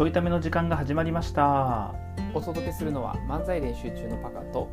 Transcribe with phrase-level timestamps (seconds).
[0.00, 1.94] ちょいための時間が始まりました。
[2.32, 4.70] お届けするのは漫才練習中のパカと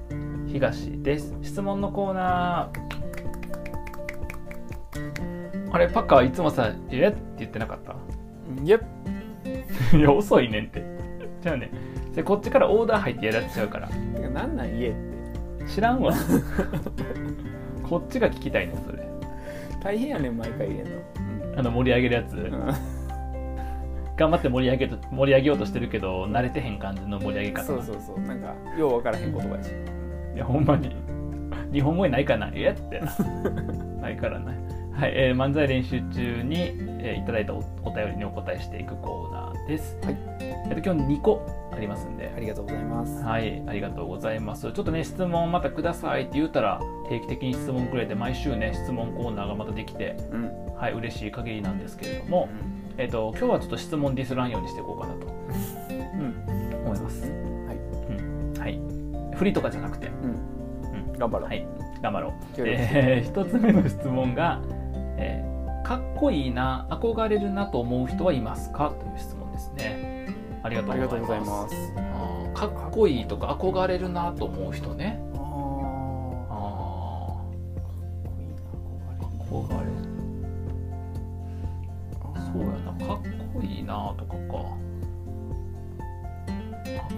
[0.47, 1.35] 東です。
[1.41, 5.69] 質問のコーナー。
[5.73, 7.07] あれパッカはいつもさ「え？
[7.07, 7.93] っ?」って言ってなかった？
[8.63, 8.79] いや
[9.93, 10.81] いや遅いねんって。
[11.41, 11.71] じゃあね
[12.11, 13.89] それこっちからオーダー入ってやられちゃうから。
[13.89, 15.65] てかなんなん家って。
[15.67, 16.13] 知らんわ。
[17.83, 19.05] こっちが聞きたいねんそれ。
[19.83, 20.91] 大変やねん毎回入れんの。
[21.57, 22.73] あの盛り上げるやつ、うん、
[24.17, 27.63] 頑張って盛り上げと盛り上げようとしてるけど慣れてへん感じの盛り上げ方。
[27.63, 28.19] そうそうそう。
[28.19, 29.71] なんかよう分からへん言葉やし。
[30.35, 30.95] いやほんまに。
[31.71, 32.51] 日本語にないかな。
[32.53, 32.69] え？
[32.69, 32.99] って。
[32.99, 34.57] な ないからね
[34.93, 36.61] はい、えー漫才練習中に、
[36.99, 39.97] えーいただいたおお便りにお答えしていくコーナーです。
[40.03, 40.17] はい。
[40.41, 42.31] えっと今日2個ありますんで。
[42.35, 43.23] ありがとうございます。
[43.23, 44.71] はい、ありがとうございます。
[44.71, 52.49] ちょっとね、質問またくださいって言うたら、定期的に質問くれて、毎週ね、質問コーナーがまたできて、うん、うんはい、嬉しい限りなんですけれども、
[52.97, 55.27] えっと、今日はちょっと質問ディスらんようにしていこうかなと。
[55.27, 55.31] う
[56.17, 56.85] ん。
[56.85, 57.21] 思います。
[57.21, 58.59] はい。
[58.59, 58.79] はい。
[59.35, 61.11] フリーとかじゃなくて、うん。
[61.11, 61.19] うん。
[61.19, 61.67] 頑張ろう、はい、
[62.01, 62.31] 頑張ろう。
[62.57, 64.61] えー一つ目の質問が、
[65.17, 68.93] えーかっこいいな、憧れるなと思う人はいますか？
[68.99, 70.27] という質問ですね。
[70.63, 71.05] ありがとうございます。
[71.05, 71.75] ありがとうございます。
[71.97, 75.21] あーかっこいいとか憧れるなと思う人ね。
[83.87, 84.87] なとかか。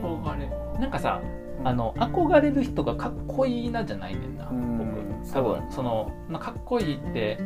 [0.01, 0.49] 憧れ。
[0.79, 1.21] なんかさ、
[1.63, 4.77] あの憧れる人がかっこいいなじゃないねんな、うん。
[4.77, 5.33] 僕。
[5.33, 7.37] 多分その、まあ、かっこいいって、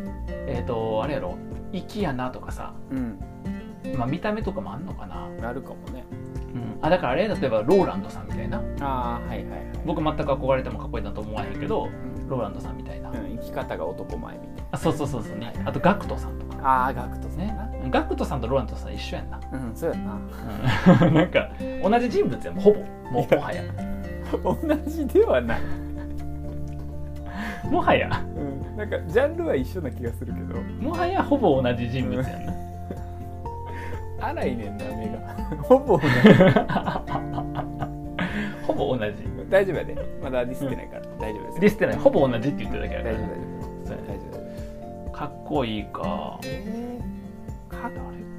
[0.48, 1.38] えっ、と、あれやろ、
[1.72, 3.20] 粋やなとかさ、うん。
[3.98, 5.28] まあ、見た目とかもあんのかな。
[5.42, 6.06] なるかもね。
[6.54, 8.62] うん、あだからあれ例えばローランドさんみたいな。
[8.80, 9.60] ああはいはいはい。
[9.86, 12.30] 僕全く憧れてもかっこいいなと思わへんけどうん。
[12.30, 14.64] ローランドさんみたいな、うん、生き方が男前みたいな。
[14.72, 15.54] あそうそうそうそうね。
[15.66, 16.58] あとガクトさんとか。
[16.64, 17.48] ああガクトさんね。
[17.58, 20.20] な、ガクトさんとローランドさん一緒やんな、うんそうやな。
[21.08, 21.50] うん、 なんか
[21.84, 22.80] 同じ人物やもんほぼ。
[23.12, 23.62] ももはや。
[24.44, 25.62] 同じではない、
[27.70, 28.10] もはや。
[28.36, 28.40] う
[28.74, 30.56] ん、なんかジャンルは一緒な気がするけど。
[30.82, 32.54] もはやほぼ同じ人物やんな。
[34.22, 35.18] 荒いねんな目が。
[35.64, 36.08] ほぼ同じ。
[38.66, 39.12] ほぼ同じ。
[39.50, 39.98] 大丈夫やで。
[40.22, 41.96] まだディスってないから、大丈夫ですディスってない。
[41.98, 43.16] ほぼ同じって言ってるだけやから。
[43.16, 43.42] 大丈夫大丈
[43.86, 44.08] そうやね。
[44.08, 44.24] 夫大丈夫大丈
[45.08, 45.12] 夫。
[45.12, 46.40] かっこいいか。
[46.46, 47.23] えー、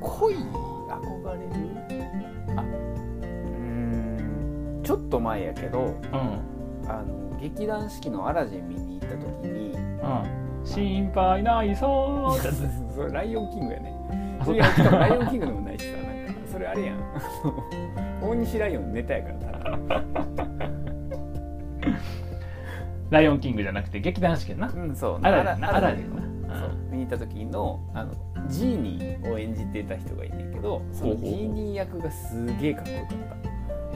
[0.04, 2.54] かっこいい憧れる？
[2.56, 5.80] あうーんちょっと前やけど
[6.12, 6.40] うん。
[6.88, 10.64] あの劇団四季の「アラジン」見に行った時にうん。
[10.64, 12.38] 心配ないそう。
[12.38, 12.48] って
[12.94, 14.38] それライオンキングやね。
[14.40, 16.98] あそれしかもライオンキングでもないしさなんかそれあれやん。
[18.22, 19.34] 大西ライオンネタやから
[19.78, 20.04] な
[23.10, 24.72] ライオンキングじゃなくて劇団四季やな。
[24.74, 25.18] うんそう。
[25.22, 25.76] アラジンな。
[25.76, 26.16] アラジン。
[26.16, 26.70] なンそう。
[26.90, 28.14] 見に行った時のあの
[28.48, 33.08] ジーニーを演じてた人がいんねんけどそのジーニー役がすげえかっこよかっ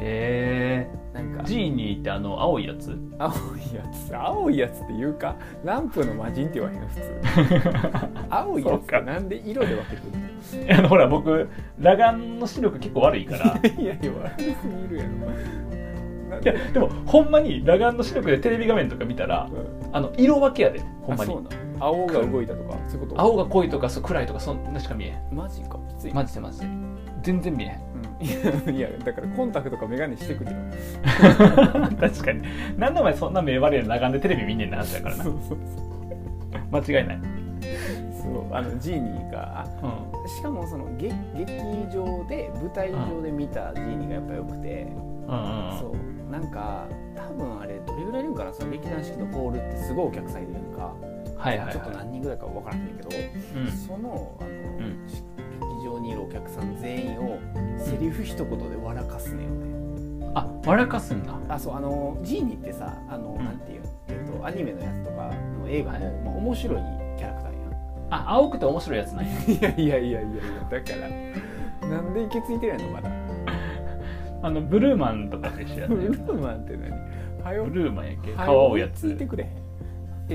[0.01, 1.43] へたなんか。
[1.43, 2.97] えジーニーってあの青いやつ？
[3.19, 4.17] 青いやつ。
[4.17, 7.21] 青いやつっていうかランプの魔人って言わへん普通。
[8.31, 10.03] 青いやつってなんで色で分けて
[10.67, 11.49] る あのほら僕
[11.79, 13.55] 裸眼の視力結構悪いから。
[13.55, 14.45] の いやいや悪す
[14.89, 16.41] ぎるやろ。
[16.41, 21.31] いやでもほんまに裸眼の視力でテレビ画面とか見たらうんあの色分けやでほんまに。
[21.33, 21.53] あそうなん。
[21.81, 23.21] 青が動いたとかそういうこと？
[23.21, 25.37] 青が濃いとかそう暗いとかそんなしか見えへん。
[25.37, 25.79] マジか。
[25.89, 26.67] きついマジでマジで。
[27.23, 28.69] 全然見えへん。
[28.69, 28.75] うん。
[28.77, 30.57] いやだからコンタクトかメガネしてくれよ。
[32.01, 32.43] 確かに。
[32.77, 35.25] なんでお前そんな目悪いの裸眼でテレビ見んねんな話だからな。
[35.25, 35.59] そうそう
[36.71, 37.21] 間違いない、
[38.23, 40.29] そうあのジーニーがうん。
[40.29, 41.53] しかもその劇劇
[41.97, 44.83] 場で舞台上で見たジーニーがやっぱ良くて、
[45.29, 45.79] うんうんうん。
[45.79, 45.93] そ
[46.29, 46.31] う。
[46.31, 50.95] なんか多分あれどれぐらいいるんかなその劇団四季のホールってすごいお客さんいるやんか、
[51.37, 53.09] はいはいはいちょっと何人ぐらいか分からへんけど、
[53.57, 55.07] うんそのあの、うん
[55.79, 57.39] 劇場にいるお客さん全員を
[57.79, 65.31] セリフ一言で笑かすねよね、あ笑かすんだあそうあのジーニーってさあの、うんなんていう、えっとアニメのやつとか
[65.63, 66.77] の映画も、はいまあ、面白い
[67.17, 67.73] キャラクターやん
[68.11, 70.31] あ青くて面白いやつなんやいやいやいやいやいや
[70.71, 70.93] だか
[71.83, 73.11] らなんで息ついてないのまだ
[74.43, 76.91] あのブルーマンとかと一緒やねブルーマンって何
[77.45, 78.17] ブルーマンやっ。
[78.23, 79.17] けは顔青いやつ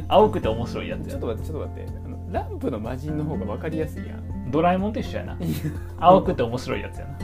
[0.07, 1.91] 青くて面白いやつやちょっと待ってちょっと待って。
[2.05, 4.51] あのランプの魔人の方が分かりやすいやん。
[4.51, 5.37] ドラえもんと一緒やな。
[5.99, 7.17] 青くて面白いやつやな。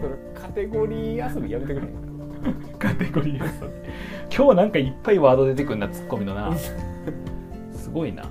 [0.00, 1.86] それカテゴリー遊びやめてくれ。
[2.78, 6.56] カテゴリーやつ今日なんかいっぱいワード出てくるなツッコミのな。
[7.74, 8.24] すごいな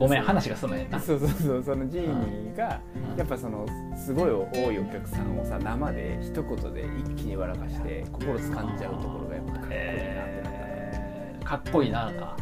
[0.00, 2.80] ごめん話が進まへんなそうそうそうそのジーニーが
[3.12, 3.18] うん。
[3.18, 3.66] やっぱその
[3.96, 10.50] すごい多いお客さんをさ生で一言で一気に笑かして心掴んじゃうところがやっぱかっこいいなってなった。
[10.52, 12.12] えーかっこいいな。
[12.12, 12.36] か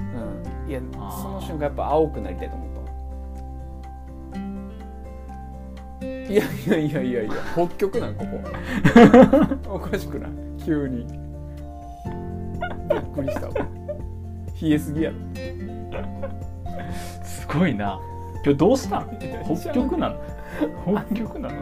[0.67, 2.69] うん、いやその瞬間やっぱ青くなりたいと思っ
[6.01, 8.41] たわいやいやいやいやいや北極なんここ。
[9.77, 10.31] おかしくない？
[10.65, 11.07] 急に。
[12.91, 13.49] びっくりした。
[13.49, 13.55] わ
[14.61, 15.17] 冷えすぎやろ。
[15.35, 16.48] す
[17.57, 18.01] ごいな。
[18.45, 20.17] 今日どうしたん 北極なの？
[21.07, 21.55] 北極なの？
[21.55, 21.59] っ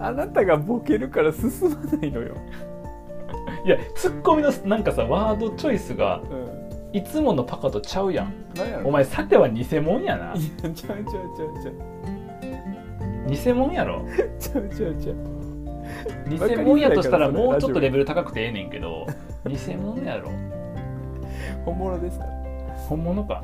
[0.00, 2.34] あなたがボケるから進まないのよ、
[3.64, 6.20] て いやツッコミのなんかさワードチョイスが
[6.92, 8.32] うん、いつものパカとちゃうやん。
[8.56, 8.88] 何やろ？
[8.88, 10.34] お前さては偽物やな。
[10.34, 13.30] いやちゃうちゃうちゃうちゃう。
[13.30, 14.02] 偽物やろ？
[14.38, 15.16] ちゃうちゃうちゃう。
[16.28, 19.06] 偽物やとしたらもうちょっとレベル高くてええねんけど
[19.46, 20.30] 偽物やろ？
[21.64, 22.24] 本物ですか？
[22.24, 22.30] ら
[22.88, 23.42] 本物か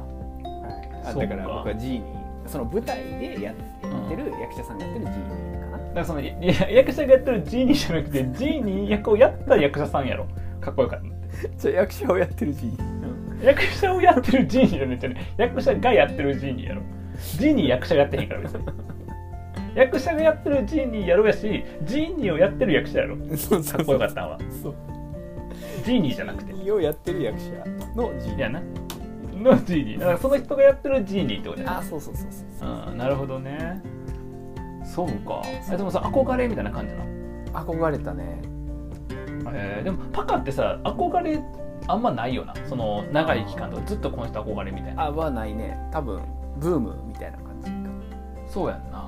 [1.07, 2.05] あだから僕は G に
[2.47, 5.25] その舞台でややってる役者さんがやってる G に
[5.61, 5.79] かな。
[5.79, 10.27] だからその役者がやってるジーニーじゃなくてジーニー役をやった役者さんやろ。
[10.61, 11.07] かっこよかった。
[11.59, 12.79] じゃあ役者をやってる G に、
[13.43, 16.83] 役者をやってるジーニーじゃなくてね役者がやってるジーニーやろ
[17.39, 18.65] ジーニー役者がやってへんから別に。
[19.75, 24.39] 役者がやってるジーニーやろうやしジーニーをやってる役者やろかっこよかったんは。
[24.63, 24.75] そう。
[25.85, 26.57] ジーニーじゃなくて。
[26.73, 27.65] をやってる役者
[27.95, 28.61] の G いやな
[29.47, 32.27] のジーニーだからその人がやってるジーニーってことやなあそうそうそう
[32.59, 32.69] そう。
[32.91, 33.83] うんなるほどね。
[34.85, 35.43] そうか。
[35.73, 37.67] えでもさ憧れみたいな感じなの？
[37.67, 38.41] 憧れたね。
[39.53, 41.41] えーでもパカってさ憧れ
[41.89, 42.55] あんまないよな。
[42.69, 45.05] その長い期間とかずっとこの人憧れみたいな。
[45.05, 45.79] あはないね。
[45.93, 46.23] 多分
[46.59, 47.77] ブームみたいな感じか。
[48.49, 49.07] そうやんな。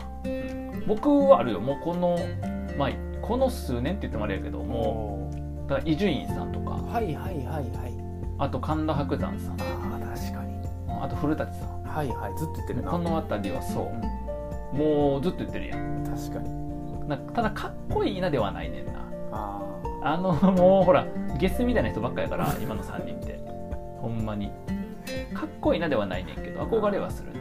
[0.87, 1.61] 僕はあるよ。
[1.61, 2.19] もうこの
[2.77, 2.91] まあ
[3.23, 5.31] この数年って言ってもあれやけども
[5.85, 6.71] 伊集院さんとか。
[6.71, 7.93] はいはいはいはい。
[8.41, 9.53] あと神田伯山さん。
[9.53, 9.78] ああ確
[11.03, 11.83] あと古舘さん。
[11.83, 12.91] はいはいずっと言ってるな。
[12.91, 14.77] この辺りはそう。
[14.77, 16.03] う、もうずっと言ってるやん。
[16.03, 17.09] ん確かに。
[17.09, 18.93] なただかっこいいなではないねんな。
[19.33, 19.63] あ
[20.03, 21.07] あのもうほら
[21.39, 23.39] ゲスみたいな人ばっかやから今の3人って。
[24.01, 24.51] ほんまに。
[25.35, 27.41] かっこいいなではないねんけど憧れはするな。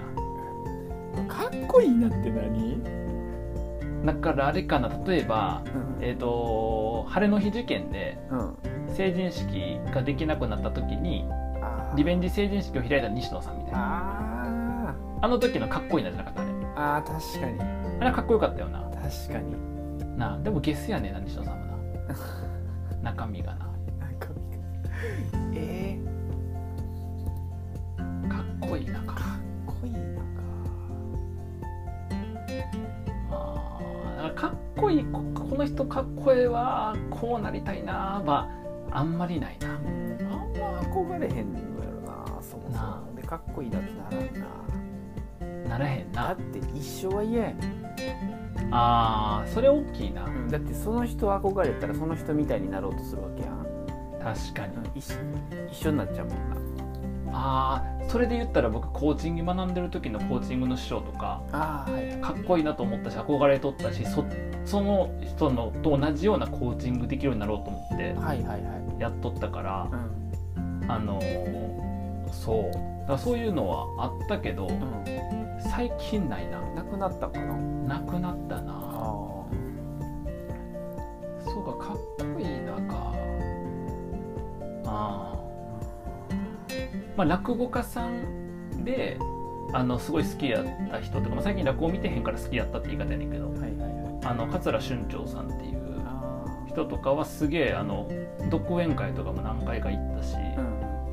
[1.22, 2.82] あかっこいいなって何？
[4.06, 4.90] だからあれかな。
[5.06, 5.64] 例えば
[6.00, 6.04] うん。
[6.04, 8.58] えっ、と晴れの日事件でうん。
[8.96, 11.26] 成人式ができなくなった時に
[11.96, 13.80] リベンジ成人式を開いた西野さんみたいな。
[14.90, 17.62] ああの時のかっこいいなじゃなかったあれーあー確かに。
[17.62, 18.80] あれはかっこよかったよな。
[18.82, 20.18] 確かに。
[20.18, 21.66] なあでもゲスやねんな西野さんも
[23.04, 23.12] な。
[23.12, 23.66] 中身がな。
[24.00, 24.28] なんか
[25.54, 25.98] え
[28.30, 29.26] かっこいいなー、かかっ
[29.66, 30.00] こいいな
[33.32, 38.48] あーだかっこいいここの人かっこええわこうなりたいなは
[38.92, 39.68] あんまりないな。
[39.68, 41.60] かあんま憧れへんの
[43.28, 45.70] かっこいいなってならんな。
[45.70, 46.28] ならへんな。
[46.28, 47.60] だって一生は嫌やねん。
[48.72, 50.26] あーそれ大きいな。
[50.50, 53.66] だってその人憧れたらその人みたいになろうとするわけやん、
[54.20, 54.78] 確かに。
[54.96, 55.16] 一緒
[55.72, 56.58] 一緒になっちゃうもんな。
[57.40, 62.08] ああそれで言ったら僕コーチング学んでる時のコーチングの師匠とかああはい。
[62.08, 64.24] はいかっこいいなと思ったし憧れとったしそ
[64.66, 69.02] その人のと同じようなコーチングできるようになろうと思ってはいはいはい。
[69.02, 70.92] やっとったからうん。
[70.92, 72.72] あのーそう。
[72.74, 75.28] だからそういうのはあったけどうん
[75.60, 76.62] 最近ないな。
[76.76, 77.56] なくなったかな。
[77.56, 78.74] なくなったな。
[78.74, 79.46] あ
[81.44, 83.14] そうかかっこいいなか。
[84.86, 85.38] ああ
[87.18, 89.18] まあ落語家さんで
[89.74, 94.26] あのすごい好きやった人とか、まあ、最近落語見てへんから好きやったって言い方やねんけどあはいはいはい。
[94.26, 98.08] あの桂春長さんっていうあ人とかはすげえあの
[98.50, 100.67] 独演会とかも何回か行ったし、ーうん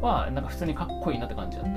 [0.05, 1.71] はなんか普通にかっこいいなって感じだった。
[1.71, 1.73] あ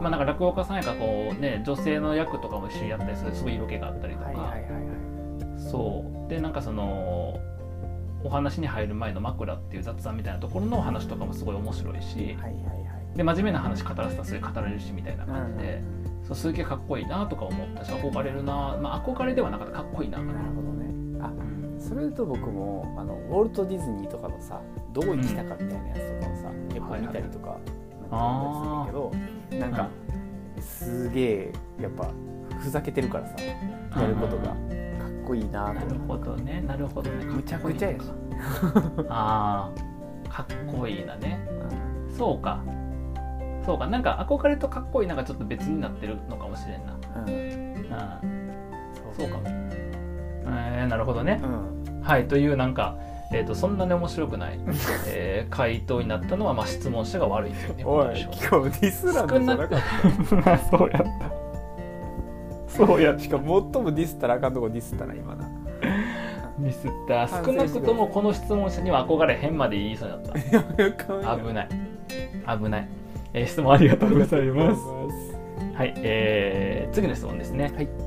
[0.00, 0.02] ー。
[0.02, 6.28] まあなんか落語家さんやからこうね女性の役とかも一緒にやったりするすごい色気があったりとか、はいはいはいはいそう。
[6.28, 7.38] でなんかその
[8.24, 12.16] お話に入る前の枕っていう雑談みたいなところのお話とかもすごい面白いし。
[12.18, 12.50] はいはいは
[13.12, 13.16] い。
[13.16, 15.82] で真面目な話語らせたらすごい語れるしみたいな感じで、
[16.26, 18.76] そうすげえかっこいいなとか思ったし憧れるな。
[18.82, 19.74] まあ憧れではなかった。
[19.74, 20.18] かっこいいな。
[20.18, 21.22] かななるほどね。
[21.22, 21.80] あうん。
[21.80, 24.60] それと僕もあのウォルト・ディズニーとかのさ
[24.92, 26.63] どう生きたかみたいなやつとかをさ、結
[26.96, 27.58] 構見たりとか、
[28.10, 29.88] なんかするんだけどなんか、
[30.60, 32.10] すげえやっぱ
[32.60, 33.34] ふざけてるからさ
[34.00, 34.44] やることが。
[34.44, 36.62] かっこいいななるほどね。
[36.66, 37.24] なるほどね。
[37.24, 38.04] むちゃくちゃやし。
[39.08, 39.70] あ
[40.28, 41.46] あかっこいいなね。
[42.10, 42.62] うそうか。
[43.64, 43.86] そうか。
[43.86, 46.96] なんか憧れとかっこいいなんかちょっと別になってるのかもしれんな。
[47.16, 47.28] うん。
[47.28, 48.54] うん。
[49.16, 49.42] そうかも。
[49.46, 51.40] えー、なるほどね。
[51.42, 52.00] うん。
[52.02, 52.28] はい。
[52.28, 52.98] というなんか
[53.32, 54.58] えー、とそんなに面白くない、
[55.08, 58.30] えー回答になったのは、まあ、質問者が悪いというねおい今
[58.70, 59.80] 日ディスランドじゃなかっ
[60.70, 60.98] そうや。
[60.98, 61.02] っ
[62.66, 63.14] たそうや。
[63.14, 65.48] たしかも最もディスったらあかんとこディスったな今な。
[66.58, 71.36] ミスった反少なくともこの質問者には憧れへんまで言いそうになった。
[71.36, 71.68] 危ない。
[72.58, 72.88] 危ない、
[73.32, 74.80] えー質問ありがとうございます。
[75.74, 77.74] はい、えー次の質問ですね、はい。
[77.80, 78.03] えー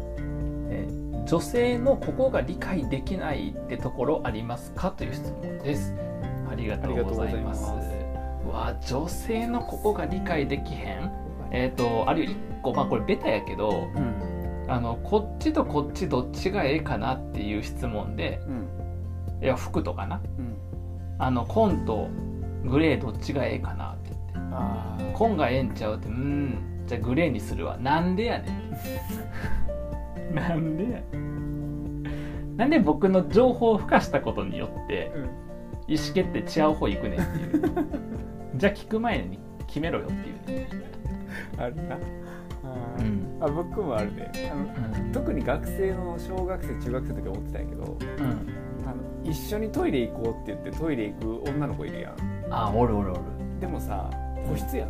[1.27, 5.93] 女性のここが理解できないってところありますかという質問です。
[6.49, 7.65] ありがとうございます。
[8.45, 11.11] うわ女性のここが理解できへん。
[11.51, 14.65] えっ、とあるいは1個まあこれベタやけどうん。
[14.69, 19.43] あのこっちとこっちどっちがええかなっていう質問でうん。
[19.43, 20.21] いや服とかな。
[20.37, 20.57] うん。
[21.19, 22.07] あの紺と
[22.63, 25.13] グレーどっちがええかなって言って。
[25.13, 27.77] 紺がええんちゃうってうんじゃあグレーにするわ。
[27.79, 29.76] なんでやねん
[30.33, 31.03] なんで
[32.57, 35.47] なんで僕の情報を付加したことによってうん。
[35.87, 37.63] 意思決定違う方行くねんっていう。
[38.55, 40.07] じゃあ聞く前に決めろよっ
[40.45, 40.67] ていうね、
[41.57, 41.97] あるな。
[42.99, 43.37] うん。
[43.39, 44.31] あ僕もあるね。
[44.51, 45.11] あのうん。
[45.13, 48.25] 特に学生の小学生中学生の時は思ってたんやけどうん、
[48.85, 52.13] あの一緒にトイレ行こうって言ってトイレ行く女の子いるやん。
[52.49, 53.19] あおるおるおる。
[53.61, 54.09] でもさ
[54.49, 54.89] 個室やん。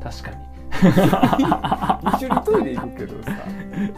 [0.00, 0.36] 確かに
[0.82, 3.30] 一緒にトイレ行くけどさ。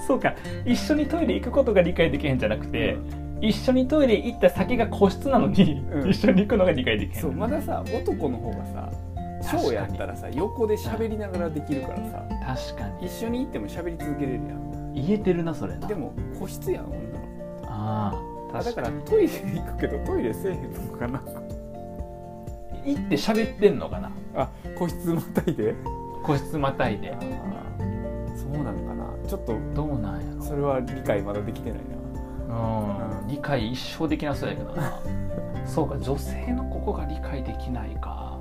[0.07, 0.35] そうか。
[0.65, 2.97] 一緒にトイレ行くことが理解できへんじゃなくて、
[3.41, 6.11] 一緒にトイレ行った先が個室なのに、うん。
[6.11, 7.21] 一緒に行くのが理解できへん。
[7.21, 8.91] そうまださ男の方がさ
[9.43, 12.23] ショーやったらさ横で喋りながらできるからさ。
[12.45, 13.07] 確かに。
[13.07, 14.93] 一緒に行っても喋り続けれるやん。
[14.95, 15.87] 言えてるなそれな。
[15.87, 17.67] でも個室やん女の子。
[17.69, 21.23] あああだからトイレ行くけどトイレせえへんのかな。
[22.87, 24.11] 行って喋ってんのかな。
[24.35, 25.75] あ個室またいで
[26.27, 27.17] 個室またいで。
[28.35, 29.07] そうなんかな。
[29.29, 30.43] ちょっとどうなんやろ。
[30.43, 31.81] それは理解まだできてない
[32.49, 32.57] な。
[33.21, 33.29] うん。
[33.29, 35.01] 理解一生できなそうやけどな。
[35.65, 38.39] そうか女性のここが理解できないか。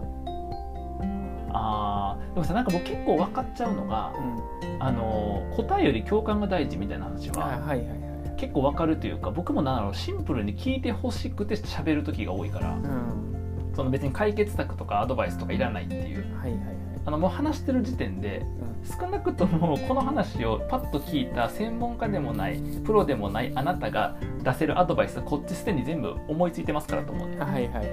[1.54, 2.34] あー。
[2.34, 4.84] でもさなんか僕結構分かっちゃうのがうん。
[4.84, 7.88] あの答えより共感が大事みたいな話あははいはいはい。
[8.36, 12.74] 結構分かるというか僕もなんだろうシンプルに聞いてほしくて喋る時が多いから。
[12.74, 13.72] うん。
[13.74, 16.26] その別に解決策とかアドバイスとかいらないっていう。
[16.38, 16.75] はいはいはい
[17.06, 18.76] あのもう話してる時点でうん。
[18.86, 27.90] 少なくともこの話をパッと聞いた専門家でもないプロでもないあなたが出せるアドバイスはこっちすでに全部思いついてますからと思うねあはいはいはいはい。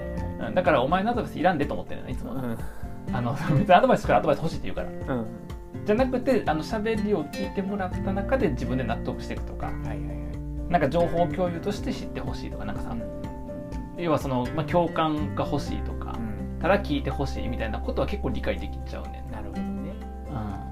[0.47, 2.57] うんだからお前のアドバイスいらんでと思ってるのいつも、うん。
[3.11, 5.15] あの別にアドバイスからアドバイス欲しいって言うから。
[5.15, 5.25] うん。
[5.85, 9.67] じゃなくてあの喋りを聞いてもらった中で自分で納得していくとか。
[9.67, 10.23] はいはいはい。
[10.69, 12.95] なんか情報共有として知ってほしいとかなんかさ
[13.97, 15.92] 要はその、まあ、共感が欲しいと
[16.63, 19.31] かうんただ聞いてほしいみたいなことは結構理解できちゃうねん。
[19.31, 19.67] な、なるほどね。
[20.27, 20.33] うん。
[20.33, 20.63] ま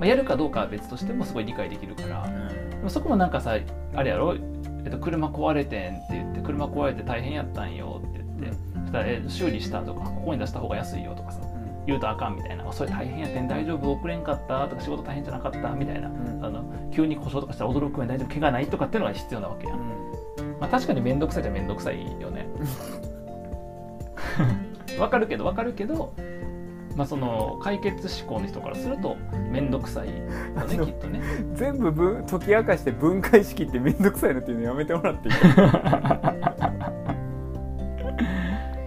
[0.00, 2.26] あ、やるかどうかは別としてもすごい理解できるから。
[2.70, 3.56] でもそこもなんかさ
[3.94, 11.40] あれやろ、えっと、車壊れてんって言って車壊れて大変やったんよって言って、そしたらえ修理したとかここに出した方が安いよとかさ
[11.86, 12.68] 言うとあかんみたいな。
[12.68, 13.46] あそれ大変やってん。
[13.48, 14.66] 大丈夫遅れんかった？
[14.68, 15.70] とか仕事大変じゃなかった？
[15.70, 16.08] みたいな。
[16.08, 16.44] うん。
[16.44, 19.78] あの急に故障とかしたら驚くよ大丈夫怪我ないとかっていうのが必要なわけやん、
[20.60, 22.46] まあ、確かに面倒くさいじゃ面倒くさいよね
[24.98, 26.14] わかるけどわかるけど
[26.96, 29.16] まあその解決思考の人からすると
[29.50, 31.20] 面倒くさいよねきっとね。
[31.54, 35.34] 全部分解き明かして分解式って面倒くさいのっていうのやめてもらっていい？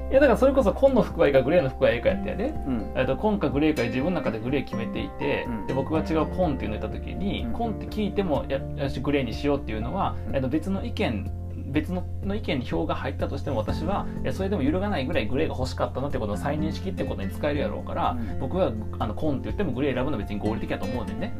[0.09, 3.05] いやだからそれこそ紺の服がいいかグレーの服がいいかやってやで、うん。
[3.05, 5.67] と紺かグレーか自分の中でグレー決めていて、うん。
[5.67, 7.53] で僕が違う紺っていうのを言った時に、うん。
[7.53, 10.41] 紺って聞いてもやよしグレーにしようっていうのは、うん。
[10.41, 11.31] と別の意見
[11.71, 18.39] 別のの意見に票が入ったとしても私はえそれでも揺るがないぐらいグレーが欲しかったなってことの再認識ってことに使えるやろうから、うん。
[18.39, 21.33] 僕はあの紺って言ってもグレー選ぶのは別に合理的だと思うねんね。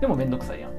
[0.00, 0.72] でも面倒くさいやん。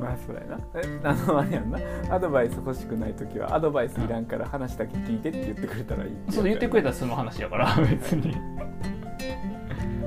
[0.00, 0.58] まあそうやな。
[0.74, 1.78] えあのあれやんな。
[2.10, 8.36] アドバイス欲しくない時はアドバイスいらんから話だけ聞いてって言ってくれたらいいそう言ってくれたら済む話やから別に。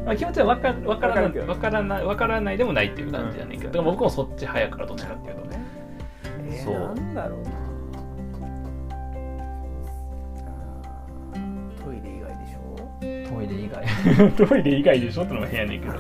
[0.06, 3.74] まあ気持ちは分か分からない分からない分からないでもないっていう感じやねんけど、うん。
[3.74, 5.62] でも僕もそっち早いからどっちかっていうとね。
[6.52, 7.50] えーそうなんだろうな。
[11.84, 13.36] トイレ以外でしょ？
[13.36, 13.86] トイレ以外。
[14.48, 15.94] トイレ以外でしょってのも変やねんけど。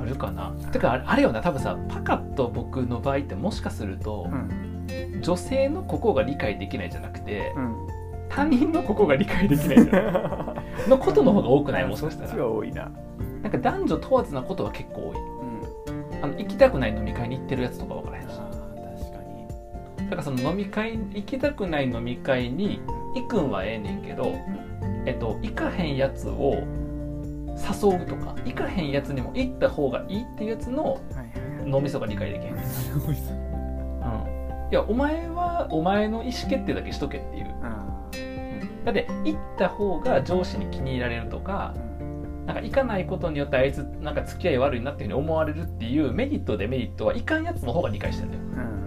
[0.00, 0.52] あるかな？
[0.72, 4.48] てかあれあれよな多分さパカッと僕の場合ってもしかすると、ん。
[5.20, 7.74] 女性のここが理解できないじゃなくて、うん。
[8.28, 10.02] 他人のここが理解できないじゃない
[10.88, 11.86] のことの方が多くない？
[11.86, 12.34] もしかしたら。
[12.36, 12.90] が多いな。
[13.42, 15.16] なんか男女問わずなことは結構多い。
[15.16, 16.24] うん。
[16.24, 18.32] あの行きたくない飲み会に行ってるやつとか分からへんし。
[18.38, 19.22] あー確か
[19.98, 20.04] に。
[20.04, 22.80] だからその飲み会行きたくない飲み会に
[23.14, 24.34] 行くんはええねんけど、
[25.06, 26.62] えっと、行かへんやつを
[27.54, 31.70] 誘うとか行かへんやつにも行った方がいいっていうやつのはいはいはい。
[31.70, 32.54] 脳みそが理解できへん。
[32.56, 37.51] ねん、すごいさうん、いやお前はお前の意思決定だけしとけっていう、あ
[38.84, 48.42] だって行った方が上司に気に入られるとかーなんか行かないことによってあいつなんか付き合い悪いなっていうふうに思われるっていうメリットデメリットは行かんやつの方が理解してるんだよ。
[48.42, 48.82] うんうん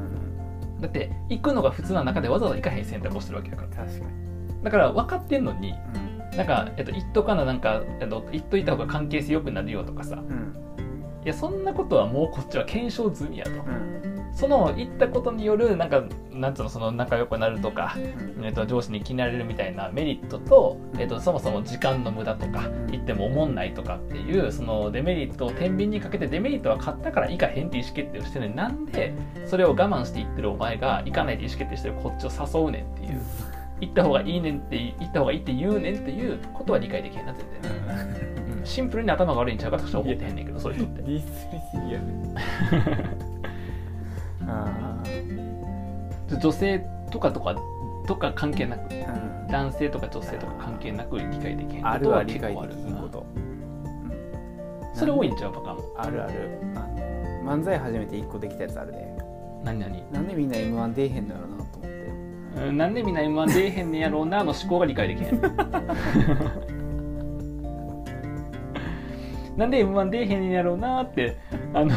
[0.82, 3.86] だって行くのが普通な中でわざわざ行かへん選択をしてるわけだから。
[3.86, 4.64] 確かに。
[4.64, 5.74] だから分かってんのに
[6.32, 6.38] うん。
[6.38, 10.18] なんか、えっと、言っとかななんか、えっと、言っといた方が関係性良くなるよとかさ。
[10.18, 10.54] うん。
[11.24, 13.52] いやそんなことはもうこっちは検証済みやと。
[13.52, 17.96] うんその言ったことによるなんかなんつうのその仲良くなるとか、
[18.38, 18.46] うん。
[18.46, 29.14] えっと上司に気になれるみたいなメリットと,、えっとそもそも時間の無駄とかん言っても思んないとかっていうそのデメリットを天秤にかけてデメリットは買ったからいいかへんって意思決定をしてるのになんで
[29.46, 33.22] それを我慢して言ってるお前が行かないで意思決定してるこっちを誘うねんっていう
[33.82, 38.66] 行った方がいいねんって行った方がいいって言うねんっていうことは理解できへんな全然、うん。
[38.66, 41.02] シンプルに頭が悪いんちゃうかとしか思ってへんねんけどそういう人って。
[41.02, 43.18] ディスりすぎやね
[44.48, 45.04] あ
[46.38, 47.56] 女性とかとか
[48.08, 49.48] とか関係なくーうん。
[49.48, 53.26] 男性とか女性とか関係なく理解できへんあることは結構あるできんこと。
[54.94, 55.84] それ多いんちゃうパカも。
[55.98, 56.60] あるある。
[57.44, 59.16] 漫才始めて1個できたやつあるで。
[59.64, 62.68] 何々なんでみんな m 1出えへんのやろなと思って。
[62.68, 62.78] うん。
[62.78, 65.42] なんでみんな m 1出えへんねやろうな の思考が理解できへん。
[69.58, 71.38] なんで m 1出えへんねやろうなって
[71.74, 71.92] あの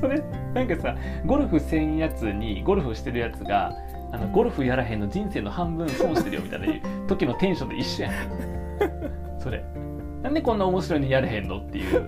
[0.00, 0.20] それ
[0.54, 0.96] なんかさ
[1.26, 3.72] ゴルフせんやつにゴルフしてるやつが
[4.12, 9.40] あのゴルフやらへんの人生の半分損してるよみたいな時のテンションと一緒やねん。
[9.42, 9.64] それ。
[10.22, 12.06] なんでこんな面白いのやれへんのっていう。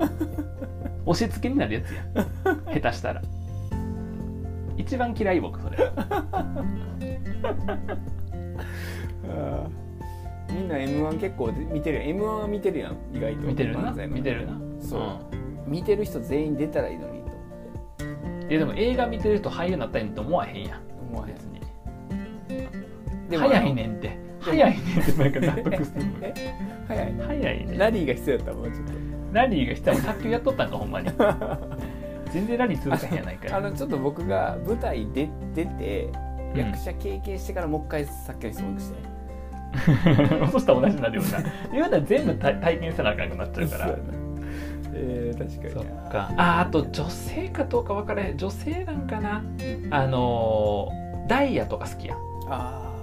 [1.04, 2.24] 押し付けになるやつやん。
[2.80, 3.22] 下手したら。
[4.76, 5.76] 一番嫌い僕それ。
[10.48, 12.08] みんな m 1結構見てるやん。
[12.08, 13.40] m 1は見てるやん意外と。
[13.48, 13.92] 見てるな。
[14.06, 14.52] 見てるな。
[14.80, 15.00] そう、
[15.68, 15.70] ん。
[15.70, 17.15] 見てる人全員出たらいいのに
[18.46, 20.80] と思っていやでも映画見てる人俳優になったらいいと思わへんやん。
[21.10, 21.60] 思わへん別に
[23.28, 24.18] でも早いねんって。
[24.40, 26.34] 早いねんってなんか納得するえ
[26.86, 27.14] 早い。
[27.26, 28.86] 早いねラリーが必要やったもうちょっ
[29.32, 31.10] ラリーがしたら卓球やっとったんかほんまに。
[32.32, 36.10] 全然ラリー続かへんやないかとあのちょっと僕が舞台で出て
[36.54, 36.60] うん。
[36.60, 38.98] 役者経験してからもう一回さっきの質問して、
[40.52, 41.28] そしたら同じになるよな。
[41.72, 43.96] 言うたら全部体体験せなあかんくなっちゃうから
[44.98, 46.32] えー、確かそっにか。
[46.36, 48.38] ああと女性かどうか分からへん。
[48.38, 49.42] 女性なんかな。
[49.90, 52.18] あのーダイヤとか好きやん。
[52.48, 52.94] あ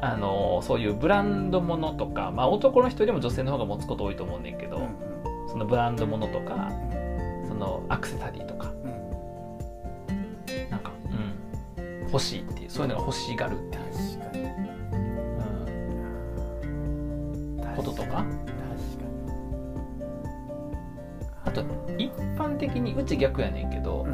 [0.00, 2.30] あのーそういうブランドものとか。
[2.30, 5.48] まあ男の人よりも女性の方が持つこと多いと思うねんけど、あうん。
[5.48, 6.70] そのブランドものとか。
[6.92, 7.48] うん。
[7.48, 8.72] そのアクセサリーとか。
[8.84, 10.70] うん。
[10.70, 10.92] なんか、
[11.78, 12.70] うん、欲しいっていう。
[12.70, 13.84] そういうのが欲しがるっていう、
[17.58, 18.24] うん、こととか？
[22.68, 22.94] 的に。
[22.94, 24.06] うち逆やねんけど、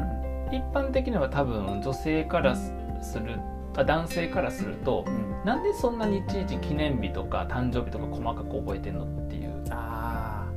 [0.51, 3.39] 一般的には多分女性からすする
[3.75, 5.45] あ男性からするとうん。
[5.45, 9.63] なんでそんなにいちいち記念日とか誕生日とか細かく覚えてんのっていう。
[9.71, 10.47] あ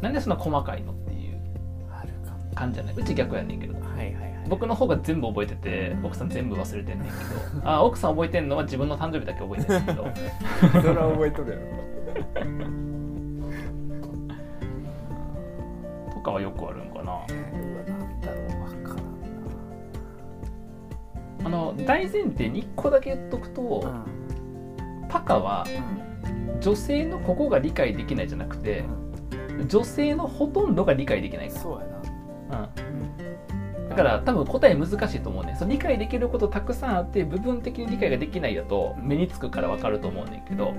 [0.00, 1.40] なんでそんな細かいのっていう
[2.54, 3.74] 感じじゃないうち逆やねんけど。
[3.74, 4.32] はいはいはい。
[4.48, 7.12] 僕の方が全部覚えてて奥さん全部忘れてんねんけ
[7.60, 7.68] ど。
[7.68, 10.08] あ奥さん覚えてんのは自分の誕生日だけ覚えてんねんけど。
[10.82, 11.62] それは覚えとるやろ。
[16.12, 17.12] とかはよくあるんかな。
[17.12, 17.26] うわ
[17.84, 19.12] なんだろうわからん
[21.44, 24.04] あの大前提に1個だけ言っとくと、な
[25.08, 25.66] パカは
[26.60, 28.84] 女性のここが理解できないじゃなくて
[29.68, 31.86] 女性のほとんどが理解できないかそうや
[32.48, 32.70] な、ら、
[33.80, 40.74] うん、だから多分答え難しいと思うねその理解できることたくさんあって部分的に理解ができないだと目につくから分かると思うねんけど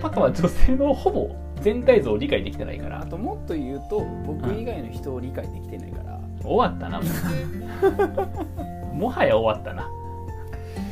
[0.00, 3.00] パカは女性のほぼ全体像を理解できてないから。
[3.00, 7.04] あともっと言うと僕以外の人を理解できてないから、終わったなも
[8.92, 8.94] う。
[8.94, 9.88] もはや終わったな。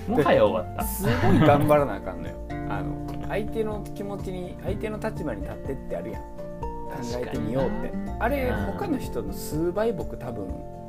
[0.09, 0.85] もはや終わった。
[0.85, 2.35] すごい頑張らなあかんのよ。
[2.69, 6.23] あの相手の気持ちに相手の立場に立ってってあるやん。
[6.23, 7.93] 考えてみようって。
[8.19, 8.73] あれうん。
[8.73, 10.47] 他の人の数倍僕多分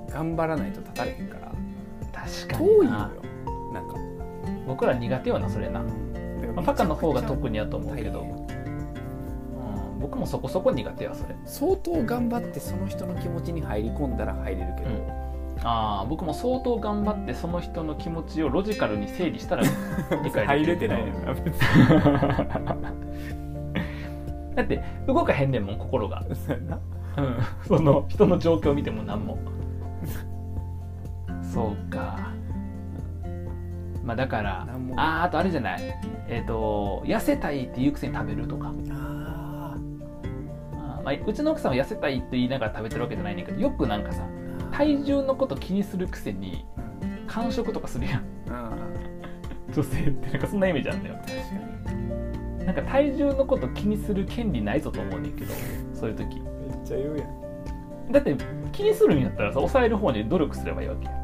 [0.10, 1.52] 頑張らないと立たれへんから。
[2.14, 2.84] 確か遠いのよ。
[2.84, 3.96] にななんか、
[4.68, 5.82] 僕ら苦手よなそれな、
[6.56, 8.41] まあパカの方が特にやと思うけど
[10.02, 11.36] 僕もそこそこ苦手やそれ。
[11.46, 14.90] 相当頑張ってその人の気持ちに入り込んだら入れるけど、
[15.64, 19.64] ああ僕も相当頑張ってその人の気持ちをロジカルに整理したら
[20.24, 20.88] 理解入できる。
[20.88, 21.62] れてないねんな別に。
[24.56, 26.80] だって動かへんねんもん心が、そうやな。
[27.18, 27.38] うん、
[27.68, 29.38] その人の状況を見ても何も。
[31.42, 32.32] そうか。
[34.04, 35.82] まあだからあーあとあれじゃない。
[36.28, 38.74] えっ、と痩せたいっていうくせに食べるとか。
[38.90, 39.21] あ
[41.04, 44.26] まあ、うちの奥さんは痩せたいって言いながら食べてるわけじゃないねんけどよくなんかさ
[44.72, 46.66] 体重のこと気にするくせに
[47.28, 48.26] 完食とかするやん
[49.74, 55.54] 女性ってなんかそんなイメージあるんだよ確かになんか体重のこと気にする権利ないぞと思うねんけど
[55.94, 58.36] そういう時めっちゃ言うやんだって
[58.72, 61.22] 気にするんやったらさ抑える方に努力すればいいわけや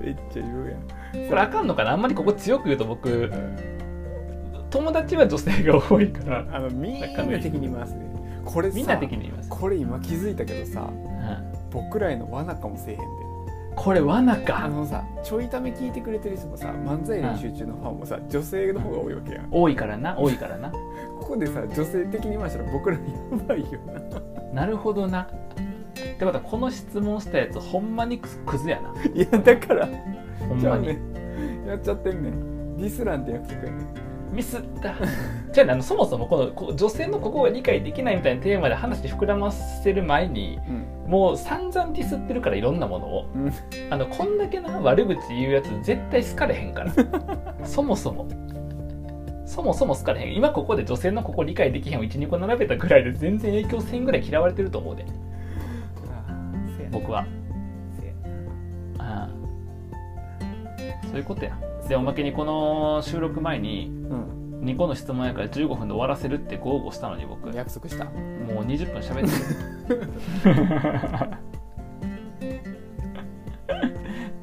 [0.00, 0.68] めっちゃ言う
[1.14, 3.30] やんこれあかんのかなあんまりここ強く言うと僕
[4.70, 8.06] 友達は女性が多いからあのみんな仲のいい敵に回すね。
[8.44, 11.52] これさみんな的に言います、これ今気づいたけどさうん。
[11.70, 13.04] 僕らへの罠かもせえへんで。
[13.76, 19.48] これ罠あかのさちょいため聞いてくれてる人もさ漫才練習中のファンもさ女性の方が多いわけやん。
[19.50, 20.70] 多いからな多いからな。
[21.20, 23.02] ここでさ女性的に言いましたら僕らや
[23.46, 23.80] ばいよ
[24.52, 24.62] な。
[24.62, 25.22] なるほどな。
[25.22, 25.26] っ
[26.18, 28.92] てことはこの質問したやつほんまにククズやな。
[29.14, 29.88] いやだから
[30.48, 30.88] ほんまに、
[31.66, 32.76] やっちゃってんねん。
[32.78, 34.94] ディスランって約束やねんミスった。
[35.52, 40.58] じゃああのそもそもこのこ女性のここが理解できないみたいなテーマで話膨らませる前に
[41.06, 43.52] もう散々ディスってるからいろんなものをうん。
[43.90, 46.92] あのこんだけな悪口言うやつ絶対好かれへんから。
[47.64, 48.28] そもそも。
[49.46, 50.36] そもそも好かれへん。
[50.36, 55.04] 今ここで女性のここ理解できへんを12個並べたぐらいで全然影響せんぐらい嫌われてると思うで。
[56.90, 57.26] 僕は。
[58.98, 59.28] ああ
[61.08, 61.58] そういうことや
[61.88, 64.38] でおまけにこの収録前にうん。
[64.58, 67.46] 2個の質問やから15分で終わらせるって豪語したのに僕。
[67.46, 68.04] も約束した。
[68.04, 69.30] う20分喋っ
[69.86, 70.08] てる。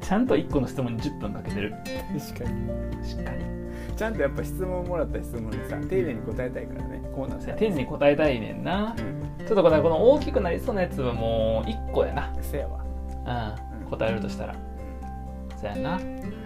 [0.00, 1.74] ちゃんと1個の質問に10分かけてる。
[2.18, 3.06] 確かに。
[3.06, 3.44] しっかり
[3.94, 7.02] ちゃんとやっぱ質問もらった質問にさ丁寧に答えたいからね。
[7.14, 8.96] こうなんだよ丁寧に答えたいねんな。
[8.98, 9.46] うん。
[9.46, 12.84] ちょっとこれこの大きくなりそうなやつはもう1個やな、せやわ
[13.82, 14.54] うん、答えるとしたら
[15.56, 16.45] そうやな、はいま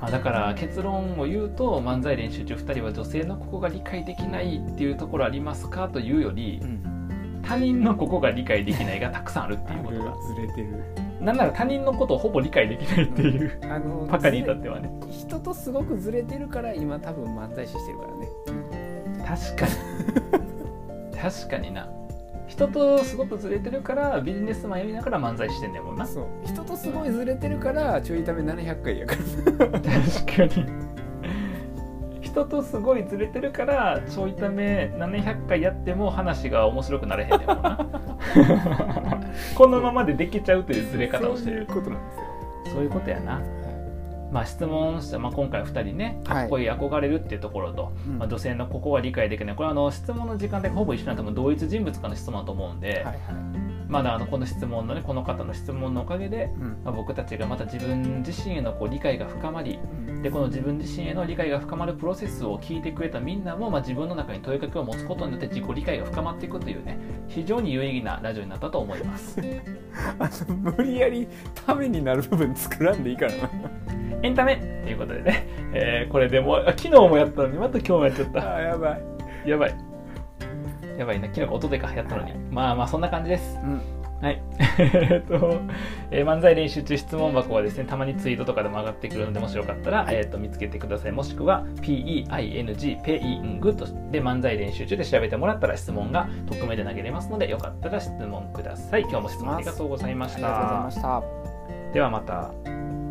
[0.00, 6.96] あ、だから結論を言うと漫才練習中2人は女性のここが理解できないっていうところありますかというよりうん
[7.46, 10.12] 他人のここが理解できないがたくさんあるっていうことが。
[10.20, 10.84] ずれてる。
[11.20, 14.90] なんなら他人のことをほぼ理解できないっていうあのパカに至ってはね。
[15.10, 18.26] 人とすごくずれてるから今多分漫才師してるからね。
[19.24, 21.16] 確かに。
[21.16, 21.88] 確かにな
[22.46, 26.06] 人とすごくずれてるからビジネスマンやりながら漫才してんねんもんな。
[26.06, 26.26] そう。
[26.46, 29.80] 人とすごいずれてるからちょいため700回やから。
[29.80, 30.66] 確かに。
[32.20, 37.86] 人とすごいずれてるからちょいため700回やっても話が面白くなれへんねんもんな。
[39.56, 41.66] このままでできちゃうというずれ方をしてる。
[41.68, 42.26] そういうことなんですよ。
[42.74, 43.40] そういうことやな
[44.36, 46.42] まあ質問して、まあ、今回2人ねはい。
[46.42, 48.18] かっこいい憧れるっていうところと、うん。
[48.18, 49.56] まあ、女性のここは理解できない。
[49.56, 53.16] これはあの質問の時間帯がほぼ一緒な多分同一人物からの質問だと思うんで、はいはい。
[53.88, 56.76] まだあのこの質問のねこの方の質問のおかげで、うん。
[56.84, 59.78] まあ、僕たちがまた自分自身へのこう理解が深まり
[60.22, 69.40] でこの自分自身への理解が深まるプロセスを聞いてくれたみんなも、まあ、自分の中に問いかけを持つことによって自己理解が深まっていくというね非常に有意義なラジオになったと思います。
[70.18, 79.74] あの無理やりためになる部分作らんでいいからなエンタメということでね、えーこれでもあ昨日もやったのにまた今日もやっちゃったあーやばいやばい
[80.98, 83.80] やばいな昨日か一昨日かやったのにまあまあそんな感じですうん
[84.22, 84.42] はい。
[84.78, 85.60] えっと、
[86.10, 91.12] えー漫才練習中質問箱はですね、たまにツイートとかでも上がってくるので、もしよかったら、えっと見つけてください。
[91.12, 92.26] もしくは、PEING、
[93.02, 99.02] PEING とで漫才練習中で調べてもらったら質問が匿名で投げれますので、よかったら質問ください。
[99.02, 100.90] 今日も質問ありがとうございましありがとうございまた。
[100.92, 101.22] した
[101.92, 103.05] ではまた。